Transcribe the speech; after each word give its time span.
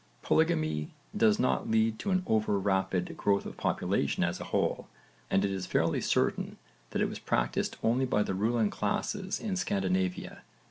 Polygamy 0.23 0.95
does 1.15 1.37
not 1.37 1.69
lead 1.69 1.99
to 1.99 2.09
an 2.09 2.23
over 2.25 2.57
rapid 2.57 3.15
growth 3.15 3.45
of 3.45 3.55
population 3.55 4.23
as 4.23 4.39
a 4.39 4.45
whole, 4.45 4.87
and 5.29 5.45
it 5.45 5.51
is 5.51 5.67
fairly 5.67 6.01
certain 6.01 6.57
that 6.89 7.03
it 7.03 7.07
was 7.07 7.19
practised 7.19 7.77
only 7.83 8.05
by 8.07 8.23
the 8.23 8.33
ruling 8.33 8.71
classes 8.71 9.39
in 9.39 9.55
Scandinavia. 9.55 10.41